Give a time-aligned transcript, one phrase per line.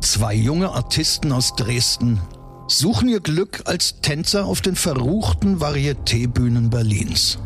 [0.00, 2.20] Zwei junge Artisten aus Dresden
[2.68, 7.38] suchen ihr Glück als Tänzer auf den verruchten Varieté-Bühnen Berlins.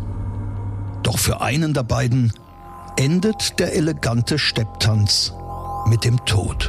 [1.03, 2.32] Doch für einen der beiden
[2.96, 5.32] endet der elegante Stepptanz
[5.87, 6.69] mit dem Tod.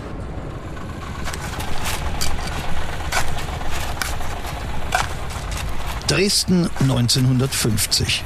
[6.11, 8.25] Dresden 1950.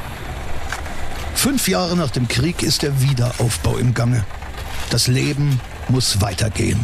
[1.35, 4.25] Fünf Jahre nach dem Krieg ist der Wiederaufbau im Gange.
[4.89, 6.83] Das Leben muss weitergehen.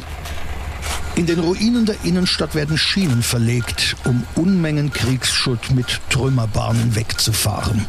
[1.15, 7.87] In den Ruinen der Innenstadt werden Schienen verlegt, um Unmengen Kriegsschutt mit Trümmerbahnen wegzufahren.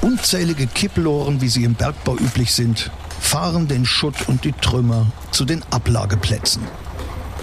[0.00, 2.90] Unzählige Kipploren, wie sie im Bergbau üblich sind,
[3.20, 6.62] fahren den Schutt und die Trümmer zu den Ablageplätzen.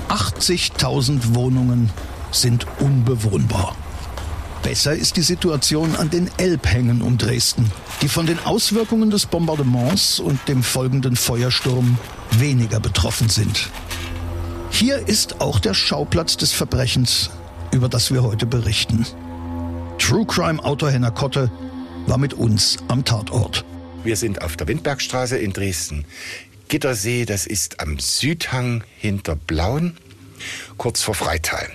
[0.09, 1.89] 80.000 Wohnungen
[2.31, 3.77] sind unbewohnbar.
[4.65, 7.71] Besser ist die Situation an den Elbhängen um Dresden,
[8.01, 11.99] die von den Auswirkungen des Bombardements und dem folgenden Feuersturm
[12.31, 13.69] weniger betroffen sind.
[14.71, 17.29] Hier ist auch der Schauplatz des Verbrechens,
[17.71, 19.05] über das wir heute berichten.
[19.99, 21.51] True Crime Autor Henner Kotte
[22.07, 23.63] war mit uns am Tatort.
[24.03, 26.05] Wir sind auf der Windbergstraße in Dresden.
[26.69, 29.95] Gittersee, das ist am Südhang hinter Blauen,
[30.77, 31.69] kurz vor Freital.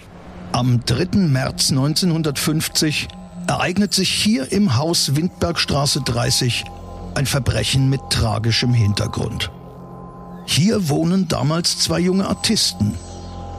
[0.52, 1.16] Am 3.
[1.28, 3.06] März 1950
[3.46, 6.64] ereignet sich hier im Haus Windbergstraße 30
[7.14, 9.52] ein Verbrechen mit tragischem Hintergrund.
[10.46, 12.94] Hier wohnen damals zwei junge Artisten,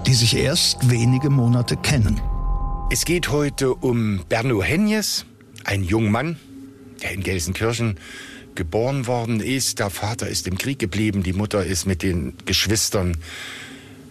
[0.05, 2.19] die sich erst wenige Monate kennen.
[2.91, 5.25] Es geht heute um Berno Henjes,
[5.63, 6.35] ein junger Mann,
[7.01, 7.97] der in Gelsenkirchen
[8.53, 9.79] geboren worden ist.
[9.79, 13.15] Der Vater ist im Krieg geblieben, die Mutter ist mit den Geschwistern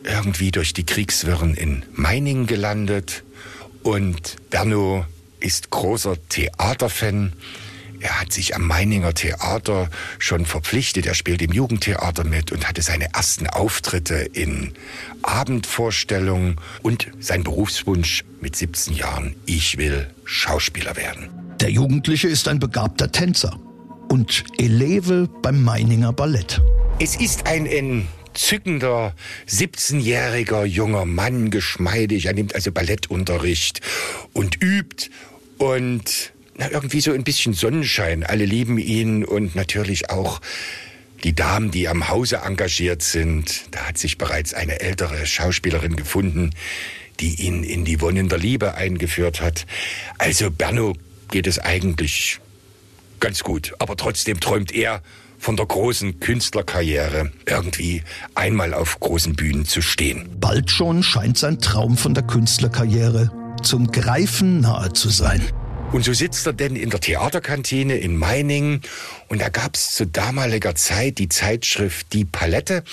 [0.05, 3.23] irgendwie durch die Kriegswirren in Meiningen gelandet.
[3.83, 5.05] Und Berno
[5.41, 7.33] ist großer Theaterfan.
[8.01, 11.07] Er hat sich am Meininger Theater schon verpflichtet.
[11.07, 14.73] Er spielt im Jugendtheater mit und hatte seine ersten Auftritte in
[15.23, 21.29] Abendvorstellungen und sein Berufswunsch mit 17 Jahren, ich will Schauspieler werden.
[21.61, 23.59] Der Jugendliche ist ein begabter Tänzer
[24.09, 26.63] und Eleve beim Meininger Ballett.
[26.99, 27.67] Es ist ein
[28.31, 29.15] entzückender
[29.49, 32.27] 17-jähriger junger Mann, geschmeidig.
[32.27, 33.81] Er nimmt also Ballettunterricht
[34.33, 35.11] und übt
[35.59, 38.23] und na, irgendwie so ein bisschen Sonnenschein.
[38.23, 40.41] Alle lieben ihn und natürlich auch
[41.25, 43.65] die Damen, die am Hause engagiert sind.
[43.73, 46.51] Da hat sich bereits eine ältere Schauspielerin gefunden,
[47.19, 49.67] die ihn in die Wonnen der Liebe eingeführt hat.
[50.19, 50.95] Also Berno
[51.31, 52.41] geht es eigentlich
[53.19, 55.03] ganz gut, aber trotzdem träumt er
[55.41, 58.03] von der großen Künstlerkarriere irgendwie
[58.35, 60.29] einmal auf großen Bühnen zu stehen.
[60.39, 65.43] Bald schon scheint sein Traum von der Künstlerkarriere zum Greifen nahe zu sein.
[65.93, 68.81] Und so sitzt er denn in der Theaterkantine in Meiningen
[69.29, 72.85] und da gab's zu damaliger Zeit die Zeitschrift Die Palette.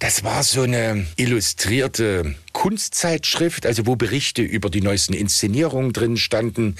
[0.00, 6.76] Das war so eine illustrierte Kunstzeitschrift, also wo Berichte über die neuesten Inszenierungen drin standen.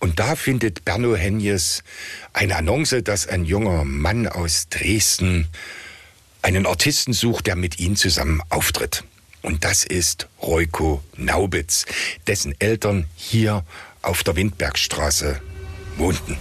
[0.00, 1.84] Und da findet Berno Henjes
[2.32, 5.46] eine Annonce, dass ein junger Mann aus Dresden
[6.42, 9.04] einen Artisten sucht, der mit ihm zusammen auftritt.
[9.42, 11.84] Und das ist Reuko Naubitz,
[12.26, 13.64] dessen Eltern hier
[14.02, 15.40] auf der Windbergstraße
[15.96, 16.38] wohnten.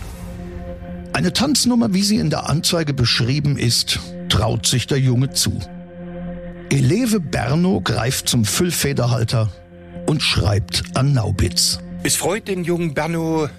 [1.12, 4.00] Eine Tanznummer, wie sie in der Anzeige beschrieben ist,
[4.30, 5.60] traut sich der Junge zu.
[6.70, 9.52] Eleve Berno greift zum Füllfederhalter
[10.06, 11.80] und schreibt an Naubitz.
[12.02, 13.50] Es freut den jungen Berno.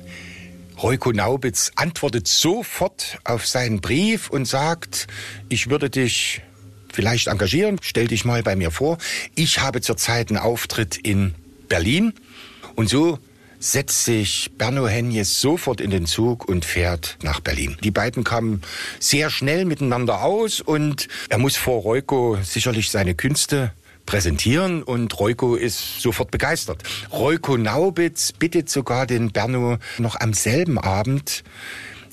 [0.82, 5.08] Reuko Naubitz antwortet sofort auf seinen Brief und sagt,
[5.50, 6.40] ich würde dich
[6.90, 8.96] vielleicht engagieren, stell dich mal bei mir vor.
[9.34, 11.34] Ich habe zurzeit einen Auftritt in
[11.68, 12.14] Berlin
[12.76, 13.18] und so
[13.58, 17.76] setzt sich Berno Henjes sofort in den Zug und fährt nach Berlin.
[17.84, 18.62] Die beiden kamen
[18.98, 23.72] sehr schnell miteinander aus und er muss vor Reuko sicherlich seine Künste
[24.10, 26.82] präsentieren und Reuko ist sofort begeistert.
[27.12, 31.44] Reuko Naubitz bittet sogar den Berno noch am selben Abend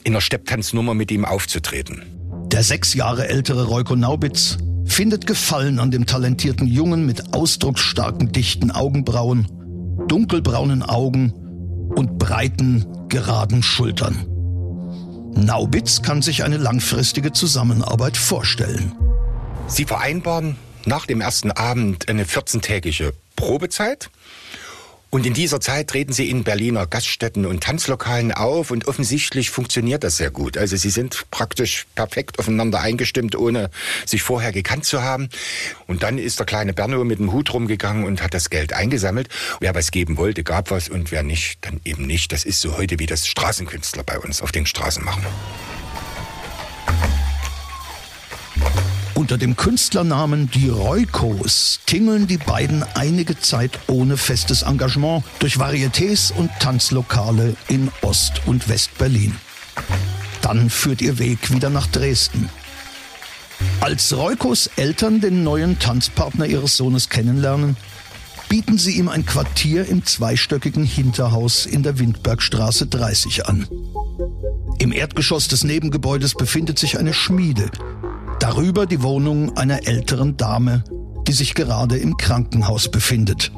[0.04, 2.04] in der Stepptanznummer mit ihm aufzutreten.
[2.52, 8.70] Der sechs Jahre ältere Reuko Naubitz findet Gefallen an dem talentierten Jungen mit ausdrucksstarken, dichten
[8.70, 9.48] Augenbrauen,
[10.08, 11.34] dunkelbraunen Augen
[11.96, 14.28] und breiten, geraden Schultern.
[15.34, 18.92] Naubitz kann sich eine langfristige Zusammenarbeit vorstellen.
[19.68, 24.10] Sie vereinbaren nach dem ersten Abend eine 14-tägige Probezeit.
[25.10, 30.04] Und in dieser Zeit treten sie in Berliner Gaststätten und Tanzlokalen auf und offensichtlich funktioniert
[30.04, 30.58] das sehr gut.
[30.58, 33.70] Also sie sind praktisch perfekt aufeinander eingestimmt, ohne
[34.06, 35.30] sich vorher gekannt zu haben.
[35.88, 39.30] Und dann ist der kleine Berno mit dem Hut rumgegangen und hat das Geld eingesammelt.
[39.62, 42.34] Wer was geben wollte, gab was und wer nicht, dann eben nicht.
[42.34, 45.26] Das ist so heute, wie das Straßenkünstler bei uns auf den Straßen machen.
[49.28, 56.32] Unter dem Künstlernamen Die Roykos tingeln die beiden einige Zeit ohne festes Engagement durch Varietés
[56.32, 59.36] und Tanzlokale in Ost- und West-Berlin.
[60.42, 62.48] Dann führt ihr Weg wieder nach Dresden.
[63.82, 67.76] Als Roykos Eltern den neuen Tanzpartner ihres Sohnes kennenlernen,
[68.48, 73.68] bieten sie ihm ein Quartier im zweistöckigen Hinterhaus in der Windbergstraße 30 an.
[74.80, 77.70] Im Erdgeschoss des Nebengebäudes befindet sich eine Schmiede,
[78.40, 80.84] Darüber die Wohnung einer älteren Dame,
[81.28, 83.52] die sich gerade im Krankenhaus befindet.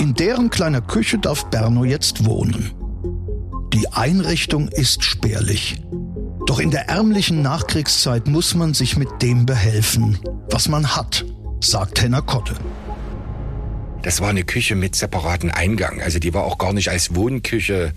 [0.00, 2.72] In deren kleiner Küche darf Berno jetzt wohnen.
[3.72, 5.82] Die Einrichtung ist spärlich.
[6.46, 10.18] Doch in der ärmlichen Nachkriegszeit muss man sich mit dem behelfen,
[10.50, 11.24] was man hat,
[11.60, 12.54] sagt Henner Kotte.
[14.02, 16.00] Das war eine Küche mit separaten Eingang.
[16.00, 17.92] Also die war auch gar nicht als Wohnküche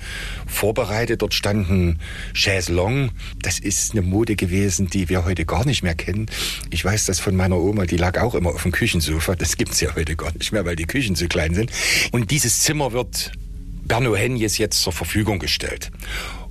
[0.45, 1.21] vorbereitet.
[1.21, 1.99] Dort standen
[2.33, 3.11] Chaiselong.
[3.41, 6.25] Das ist eine Mode gewesen, die wir heute gar nicht mehr kennen.
[6.71, 9.35] Ich weiß das von meiner Oma, die lag auch immer auf dem Küchensofa.
[9.35, 11.71] Das gibt's ja heute gar nicht mehr, weil die Küchen zu klein sind.
[12.11, 13.31] Und dieses Zimmer wird
[13.85, 15.91] Berno Henjes jetzt zur Verfügung gestellt.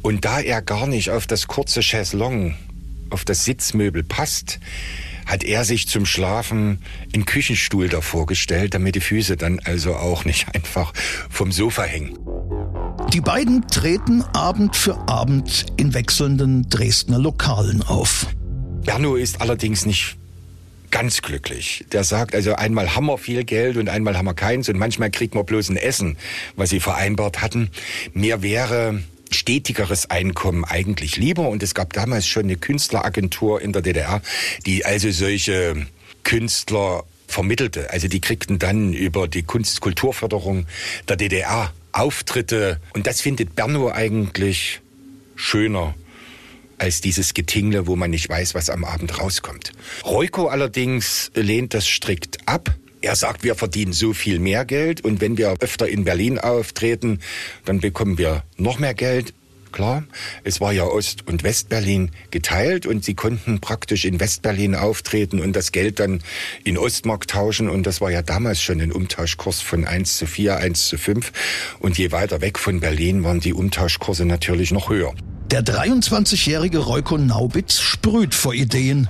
[0.01, 2.55] Und da er gar nicht auf das kurze Chaiselong,
[3.11, 4.61] auf das Sitzmöbel passt,
[5.27, 6.83] hat er sich zum Schlafen
[7.15, 10.93] einen Küchenstuhl davor gestellt, damit die Füße dann also auch nicht einfach
[11.31, 12.19] vom Sofa hängen.
[13.13, 18.27] Die beiden treten Abend für Abend in wechselnden Dresdner Lokalen auf.
[18.85, 20.17] Berno ist allerdings nicht
[20.91, 21.85] ganz glücklich.
[21.91, 25.11] Der sagt, also einmal haben wir viel Geld und einmal haben wir keins und manchmal
[25.11, 26.17] kriegt man bloß ein Essen,
[26.55, 27.71] was sie vereinbart hatten.
[28.13, 29.03] Mir wäre
[29.33, 31.49] stetigeres Einkommen eigentlich lieber.
[31.49, 34.23] Und es gab damals schon eine Künstleragentur in der DDR,
[34.67, 35.87] die also solche
[36.25, 37.91] Künstler vermittelte.
[37.91, 40.67] Also die kriegten dann über die Kunst-Kulturförderung
[41.09, 42.81] der DDR Auftritte.
[42.95, 44.81] Und das findet Berno eigentlich
[45.35, 45.95] schöner
[46.79, 49.73] als dieses Getingle, wo man nicht weiß, was am Abend rauskommt.
[50.05, 52.75] Reuko allerdings lehnt das strikt ab.
[53.03, 57.19] Er sagt, wir verdienen so viel mehr Geld und wenn wir öfter in Berlin auftreten,
[57.65, 59.35] dann bekommen wir noch mehr Geld.
[59.73, 60.05] Klar,
[60.45, 65.57] es war ja Ost- und Westberlin geteilt und sie konnten praktisch in Westberlin auftreten und
[65.57, 66.23] das Geld dann
[66.63, 70.59] in Ostmark tauschen und das war ja damals schon ein Umtauschkurs von 1 zu 4,
[70.59, 71.33] 1 zu 5
[71.81, 75.13] und je weiter weg von Berlin waren die Umtauschkurse natürlich noch höher.
[75.51, 79.09] Der 23-jährige Reuko Naubitz sprüht vor Ideen,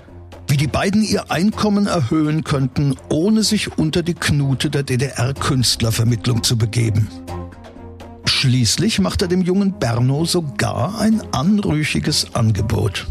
[0.53, 6.59] wie die beiden ihr Einkommen erhöhen könnten, ohne sich unter die Knute der DDR-Künstlervermittlung zu
[6.59, 7.09] begeben.
[8.27, 13.07] Schließlich macht er dem jungen Berno sogar ein anrüchiges Angebot.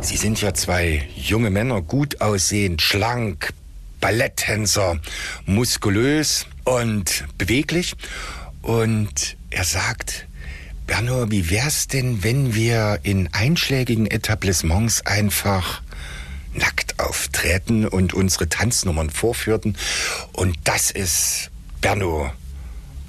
[0.00, 3.54] Sie sind ja zwei junge Männer, gut aussehend, schlank,
[4.00, 4.98] Balletttänzer,
[5.46, 7.94] muskulös und beweglich.
[8.62, 10.26] Und er sagt,
[10.88, 15.82] Berno, wie wär's denn, wenn wir in einschlägigen Etablissements einfach
[16.58, 19.76] nackt auftreten und unsere Tanznummern vorführten.
[20.32, 22.30] Und das ist Berno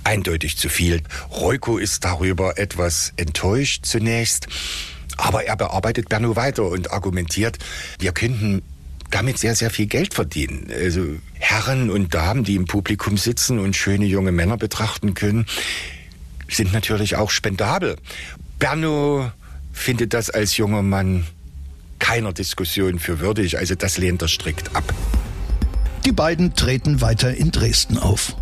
[0.04, 1.02] eindeutig zu viel.
[1.32, 4.48] Reuko ist darüber etwas enttäuscht zunächst,
[5.18, 7.60] aber er bearbeitet Berno weiter und argumentiert,
[8.00, 8.62] wir könnten
[9.12, 10.72] damit sehr, sehr viel Geld verdienen.
[10.74, 11.02] Also
[11.34, 15.46] Herren und Damen, die im Publikum sitzen und schöne junge Männer betrachten können,
[16.48, 17.98] sind natürlich auch spendabel.
[18.60, 19.32] Berno
[19.74, 21.26] findet das als junger Mann
[22.00, 23.58] keiner Diskussion für würdig.
[23.58, 24.94] Also das lehnt er strikt ab.
[26.06, 28.36] Die beiden treten weiter in Dresden auf.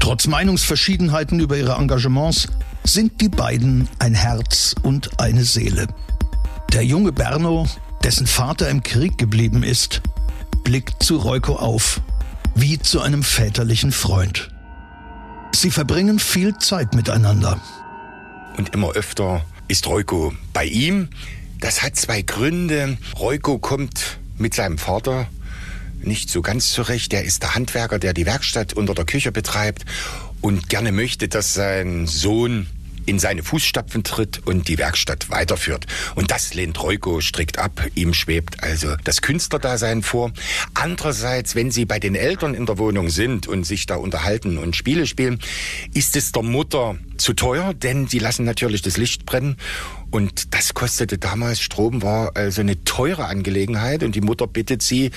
[0.00, 2.48] Trotz Meinungsverschiedenheiten über ihre Engagements
[2.84, 5.86] sind die beiden ein Herz und eine Seele.
[6.72, 7.66] Der junge Berno,
[8.02, 10.02] dessen Vater im Krieg geblieben ist,
[10.64, 12.00] blickt zu Reuko auf,
[12.54, 14.50] wie zu einem väterlichen Freund.
[15.54, 17.60] Sie verbringen viel Zeit miteinander.
[18.56, 21.08] Und immer öfter ist Reuko bei ihm,
[21.60, 22.98] das hat zwei Gründe.
[23.18, 25.28] Reuko kommt mit seinem Vater
[26.00, 27.12] nicht so ganz zurecht.
[27.12, 29.84] Der ist der Handwerker, der die Werkstatt unter der Küche betreibt
[30.40, 32.66] und gerne möchte, dass sein Sohn
[33.08, 35.86] in seine Fußstapfen tritt und die Werkstatt weiterführt.
[36.14, 37.82] Und das lehnt Reuko strikt ab.
[37.94, 40.32] Ihm schwebt also das Künstlerdasein vor.
[40.74, 44.76] Andererseits, wenn sie bei den Eltern in der Wohnung sind und sich da unterhalten und
[44.76, 45.40] Spiele spielen,
[45.94, 49.56] ist es der Mutter zu teuer, denn sie lassen natürlich das Licht brennen.
[50.10, 55.10] Und das kostete damals, Strom war also eine teure Angelegenheit und die Mutter bittet sie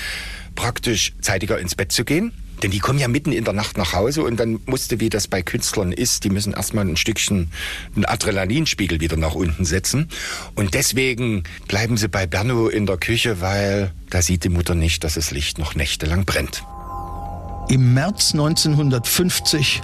[0.62, 2.34] praktisch zeitiger ins Bett zu gehen.
[2.62, 5.28] Denn die kommen ja mitten in der Nacht nach Hause und dann musste, wie das
[5.28, 7.52] bei Künstlern ist, die müssen erstmal ein Stückchen
[7.96, 10.10] einen Adrenalinspiegel wieder nach unten setzen.
[10.54, 15.04] Und deswegen bleiben sie bei Berno in der Küche, weil da sieht die Mutter nicht,
[15.04, 16.64] dass das Licht noch nächtelang brennt.
[17.68, 19.82] Im März 1950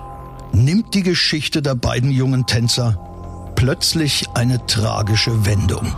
[0.54, 5.92] nimmt die Geschichte der beiden jungen Tänzer plötzlich eine tragische Wendung.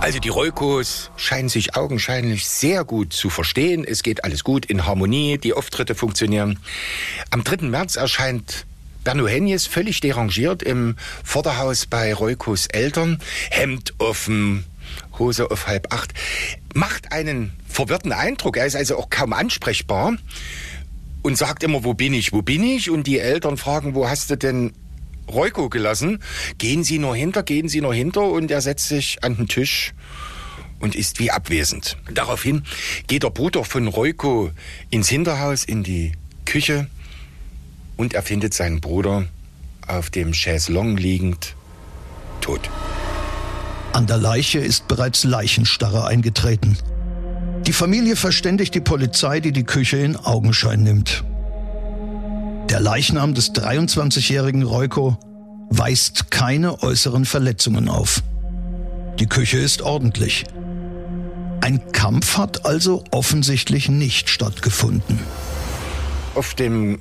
[0.00, 3.84] Also die Roykos scheinen sich augenscheinlich sehr gut zu verstehen.
[3.84, 6.60] Es geht alles gut in Harmonie, die Auftritte funktionieren.
[7.30, 7.66] Am 3.
[7.66, 8.64] März erscheint
[9.02, 13.20] Berno Henjes völlig derangiert im Vorderhaus bei Roykos Eltern.
[13.50, 14.64] Hemd offen,
[15.18, 16.14] Hose auf halb acht.
[16.74, 18.56] Macht einen verwirrten Eindruck.
[18.56, 20.14] Er ist also auch kaum ansprechbar
[21.22, 22.88] und sagt immer, wo bin ich, wo bin ich?
[22.88, 24.72] Und die Eltern fragen, wo hast du denn
[25.28, 26.22] Reuko gelassen?
[26.58, 29.92] Gehen Sie nur hinter, gehen Sie nur hinter und er setzt sich an den Tisch
[30.80, 31.96] und ist wie abwesend.
[32.12, 32.62] Daraufhin
[33.06, 34.50] geht der Bruder von Reuko
[34.90, 36.12] ins Hinterhaus, in die
[36.44, 36.86] Küche
[37.96, 39.26] und er findet seinen Bruder
[39.86, 41.54] auf dem Chaiselong liegend,
[42.40, 42.70] tot.
[43.92, 46.76] An der Leiche ist bereits Leichenstarre eingetreten.
[47.66, 51.24] Die Familie verständigt die Polizei, die die Küche in Augenschein nimmt.
[52.70, 55.16] Der Leichnam des 23-jährigen Reuko
[55.70, 58.22] weist keine äußeren Verletzungen auf.
[59.18, 60.44] Die Küche ist ordentlich.
[61.62, 65.18] Ein Kampf hat also offensichtlich nicht stattgefunden.
[66.34, 67.00] Auf dem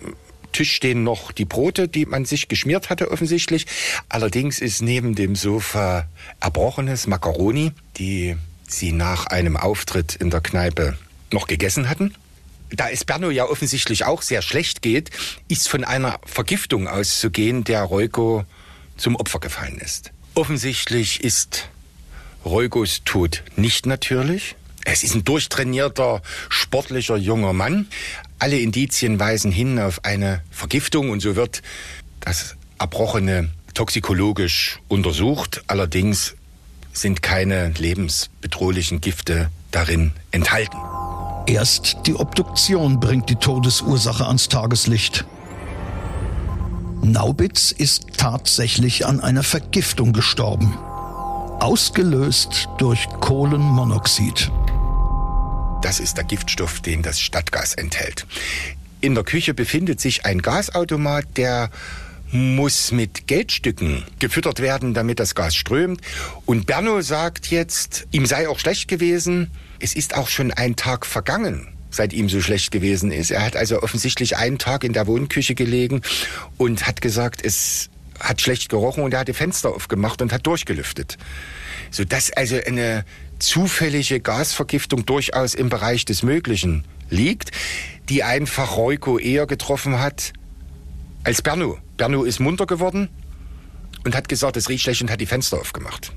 [0.54, 3.68] Tisch stehen noch die Brote, die man sich geschmiert hatte offensichtlich.
[4.08, 6.08] Allerdings ist neben dem Sofa
[6.40, 10.98] erbrochenes Macaroni, die sie nach einem Auftritt in der Kneipe
[11.34, 12.14] noch gegessen hatten.
[12.70, 15.10] Da es Berno ja offensichtlich auch sehr schlecht geht,
[15.48, 18.46] ist von einer Vergiftung auszugehen, der Reuko
[18.98, 20.12] zum Opfer gefallen ist.
[20.36, 21.70] Offensichtlich ist
[22.46, 24.56] Reugos Tod nicht natürlich.
[24.86, 27.88] Es ist ein durchtrainierter, sportlicher junger Mann.
[28.40, 31.62] Alle Indizien weisen hin auf eine Vergiftung und so wird
[32.22, 35.64] das Erbrochene toxikologisch untersucht.
[35.68, 36.36] Allerdings
[36.94, 40.80] sind keine lebensbedrohlichen Gifte darin enthalten.
[41.46, 45.24] Erst die Obduktion bringt die Todesursache ans Tageslicht.
[47.04, 50.76] Naubitz ist tatsächlich an einer Vergiftung gestorben.
[51.60, 54.52] Ausgelöst durch Kohlenmonoxid.
[55.84, 58.26] Das ist der Giftstoff, den das Stadtgas enthält.
[59.00, 61.70] In der Küche befindet sich ein Gasautomat, der
[62.32, 66.02] muss mit Geldstücken gefüttert werden, damit das Gas strömt.
[66.46, 69.52] Und Berno sagt jetzt, ihm sei auch schlecht gewesen.
[69.80, 73.32] Es ist auch schon ein Tag vergangen seit ihm so schlecht gewesen ist.
[73.32, 76.02] Er hat also offensichtlich einen Tag in der Wohnküche gelegen
[76.58, 80.46] und hat gesagt, es hat schlecht gerochen und er hat die Fenster aufgemacht und hat
[80.46, 81.18] durchgelüftet.
[81.90, 83.06] So dass also eine
[83.40, 87.52] zufällige Gasvergiftung durchaus im Bereich des Möglichen liegt,
[88.10, 90.34] die einfach Reuko eher getroffen hat
[91.24, 91.78] als Berno.
[91.98, 93.10] Berno ist munter geworden
[94.06, 96.14] und hat gesagt, es riecht schlecht und hat die Fenster aufgemacht.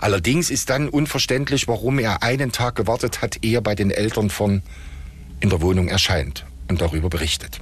[0.00, 4.62] Allerdings ist dann unverständlich, warum er einen Tag gewartet hat, eher bei den Eltern von
[5.40, 7.60] in der Wohnung erscheint und darüber berichtet.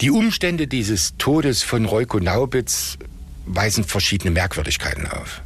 [0.00, 2.98] Die Umstände dieses Todes von Reuko Naubitz
[3.46, 5.42] weisen verschiedene Merkwürdigkeiten auf.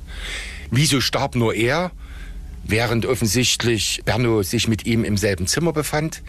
[0.71, 1.91] Wieso starb nur er,
[2.65, 6.23] während offensichtlich Berno sich mit ihm im selben Zimmer befand?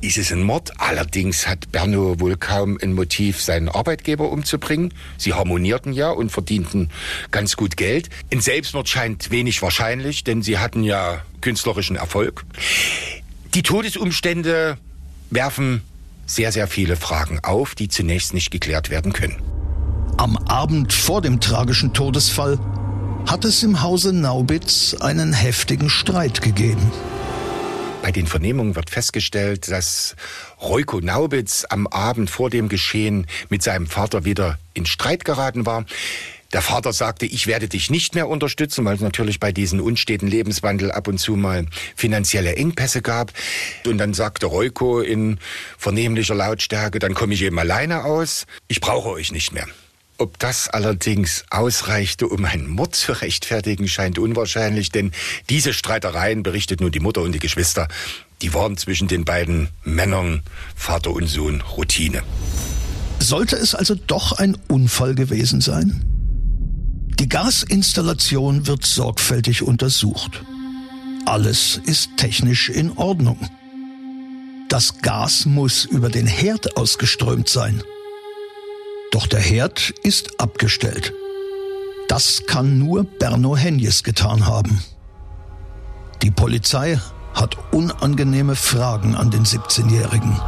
[0.00, 0.70] Ist es ein Mord?
[0.78, 4.94] Allerdings hat Berno wohl kaum ein Motiv, seinen Arbeitgeber umzubringen.
[5.16, 6.90] Sie harmonierten ja und verdienten
[7.32, 8.08] ganz gut Geld.
[8.32, 12.44] Ein Selbstmord scheint wenig wahrscheinlich, denn sie hatten ja künstlerischen Erfolg.
[13.54, 14.78] Die Todesumstände
[15.30, 15.82] werfen
[16.26, 19.42] sehr, sehr viele Fragen auf, die zunächst nicht geklärt werden können.
[20.16, 22.60] Am Abend vor dem tragischen Todesfall
[23.26, 26.92] hat es im Hause Naubitz einen heftigen Streit gegeben.
[28.02, 30.16] Bei den Vernehmungen wird festgestellt, dass
[30.62, 35.84] Reuko Naubitz am Abend vor dem Geschehen mit seinem Vater wieder in Streit geraten war.
[36.52, 40.26] Der Vater sagte, ich werde dich nicht mehr unterstützen, weil es natürlich bei diesem unsteten
[40.26, 43.32] Lebenswandel ab und zu mal finanzielle Engpässe gab.
[43.84, 45.38] Und dann sagte Reuko in
[45.76, 48.46] vernehmlicher Lautstärke, dann komme ich eben alleine aus.
[48.66, 49.66] Ich brauche euch nicht mehr.
[50.20, 55.12] Ob das allerdings ausreichte, um einen Mord zu rechtfertigen, scheint unwahrscheinlich, denn
[55.48, 57.86] diese Streitereien, berichtet nun die Mutter und die Geschwister,
[58.42, 60.42] die waren zwischen den beiden Männern,
[60.74, 62.24] Vater und Sohn, Routine.
[63.20, 66.02] Sollte es also doch ein Unfall gewesen sein?
[67.20, 70.42] Die Gasinstallation wird sorgfältig untersucht.
[71.26, 73.38] Alles ist technisch in Ordnung.
[74.68, 77.84] Das Gas muss über den Herd ausgeströmt sein.
[79.10, 81.12] Doch der Herd ist abgestellt.
[82.08, 84.82] Das kann nur Berno Henjes getan haben.
[86.22, 86.98] Die Polizei
[87.34, 90.40] hat unangenehme Fragen an den 17-Jährigen.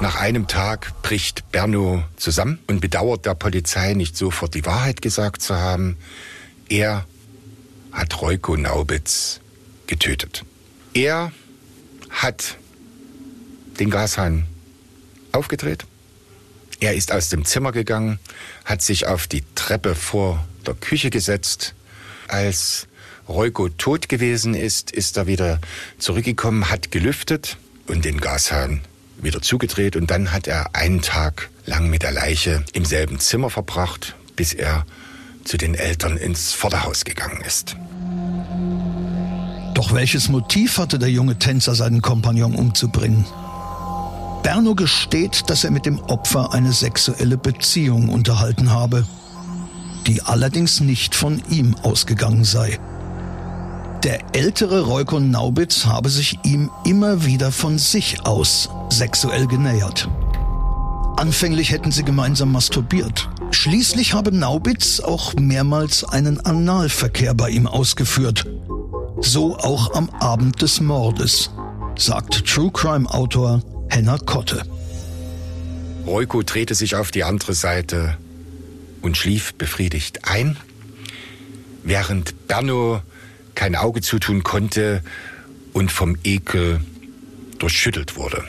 [0.00, 5.42] Nach einem Tag bricht Berno zusammen und bedauert der Polizei nicht sofort die Wahrheit gesagt
[5.42, 5.96] zu haben.
[6.68, 7.04] Er
[7.90, 9.40] hat Reuko Naubitz
[9.88, 10.44] getötet.
[10.94, 11.32] Er
[12.10, 12.56] hat
[13.80, 14.46] den Gashahn
[15.32, 15.84] aufgedreht.
[16.80, 18.20] Er ist aus dem Zimmer gegangen,
[18.64, 21.74] hat sich auf die Treppe vor der Küche gesetzt.
[22.28, 22.86] Als
[23.28, 25.60] Reuko tot gewesen ist, ist er wieder
[25.98, 27.56] zurückgekommen, hat gelüftet
[27.88, 28.82] und den Gashahn
[29.20, 29.96] wieder zugedreht.
[29.96, 34.52] Und dann hat er einen Tag lang mit der Leiche im selben Zimmer verbracht, bis
[34.52, 34.86] er
[35.44, 37.76] zu den Eltern ins Vorderhaus gegangen ist.
[39.74, 43.24] Doch welches Motiv hatte der junge Tänzer, seinen Kompagnon umzubringen?
[44.42, 49.06] Berno gesteht, dass er mit dem Opfer eine sexuelle Beziehung unterhalten habe,
[50.06, 52.78] die allerdings nicht von ihm ausgegangen sei.
[54.04, 60.08] Der ältere Reukon Naubitz habe sich ihm immer wieder von sich aus sexuell genähert.
[61.16, 63.28] Anfänglich hätten sie gemeinsam masturbiert.
[63.50, 68.46] Schließlich habe Naubitz auch mehrmals einen Analverkehr bei ihm ausgeführt.
[69.20, 71.50] So auch am Abend des Mordes,
[71.96, 74.62] sagt True Crime Autor Henna Kotte.
[76.06, 78.16] Reuko drehte sich auf die andere Seite
[79.02, 80.56] und schlief befriedigt ein,
[81.82, 83.02] während Berno
[83.54, 85.02] kein Auge zutun konnte
[85.72, 86.80] und vom Ekel
[87.58, 88.44] durchschüttelt wurde.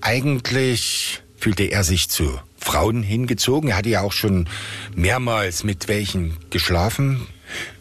[0.00, 3.70] Eigentlich fühlte er sich zu Frauen hingezogen.
[3.70, 4.48] Er hatte ja auch schon
[4.94, 7.26] mehrmals mit welchen geschlafen.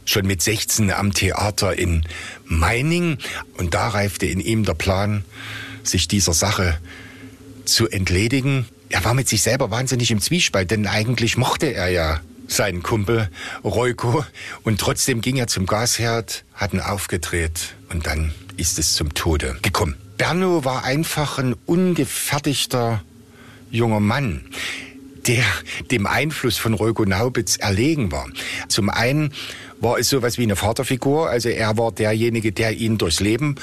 [0.06, 2.06] Schon mit 16 am Theater in
[2.46, 3.18] Meining.
[3.58, 5.26] Und da reifte in ihm der Plan,
[5.88, 6.78] sich dieser Sache
[7.66, 8.66] zu entledigen.
[8.90, 13.30] Er war mit sich selber wahnsinnig im Zwiespalt, denn eigentlich mochte er ja seinen Kumpel
[13.64, 14.26] Reuko
[14.64, 19.58] und trotzdem ging er zum Gasherd, hat ihn aufgedreht und dann ist es zum Tode
[19.62, 19.96] gekommen.
[20.18, 23.04] Berno war einfach ein ungefertigter
[23.70, 24.46] junger Mann,
[25.28, 25.44] der
[25.92, 28.28] dem Einfluss von Reuko Naubitz erlegen war.
[28.68, 29.34] Zum einen
[29.80, 33.56] war es sowas wie eine Vaterfigur, also er war derjenige, der ihn durchs Leben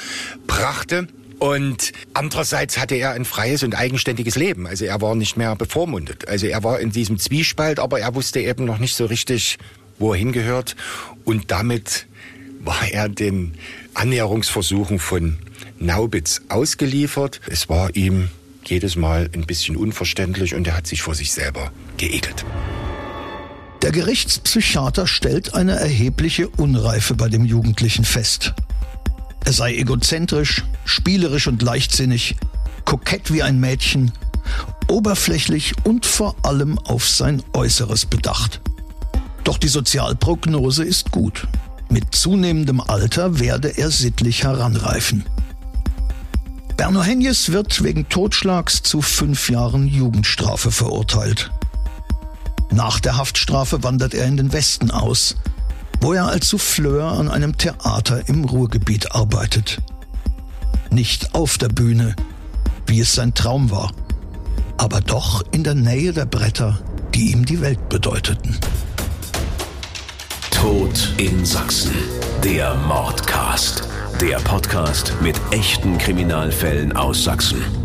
[0.47, 1.07] brachte.
[1.39, 4.67] Und andererseits hatte er ein freies und eigenständiges Leben.
[4.67, 6.27] Also er war nicht mehr bevormundet.
[6.27, 9.57] Also er war in diesem Zwiespalt, aber er wusste eben noch nicht so richtig,
[9.99, 10.75] wo er hingehört.
[11.25, 12.07] Und damit
[12.61, 13.53] war er den
[13.93, 15.37] Annäherungsversuchen von
[15.79, 17.41] Naubitz ausgeliefert.
[17.47, 18.29] Es war ihm
[18.65, 22.45] jedes Mal ein bisschen unverständlich und er hat sich vor sich selber geekelt.
[23.81, 28.53] Der Gerichtspsychiater stellt eine erhebliche Unreife bei dem Jugendlichen fest.
[29.45, 32.35] Er sei egozentrisch, spielerisch und leichtsinnig,
[32.83, 34.11] kokett wie ein Mädchen,
[34.87, 38.61] oberflächlich und vor allem auf sein Äußeres bedacht.
[39.43, 41.47] Doch die Sozialprognose ist gut.
[41.89, 45.23] Mit zunehmendem Alter werde er sittlich heranreifen.
[46.77, 51.51] Berno Henjes wird wegen Totschlags zu fünf Jahren Jugendstrafe verurteilt.
[52.71, 55.35] Nach der Haftstrafe wandert er in den Westen aus,
[56.05, 59.81] wo er als Souffleur an einem Theater im Ruhrgebiet arbeitet.
[60.91, 62.15] Nicht auf der Bühne,
[62.85, 63.91] wie es sein Traum war,
[64.77, 66.77] aber doch in der Nähe der Bretter,
[67.15, 68.55] die ihm die Welt bedeuteten.
[70.51, 71.95] Tod in Sachsen,
[72.43, 73.89] der Mordcast.
[74.21, 77.84] Der Podcast mit echten Kriminalfällen aus Sachsen.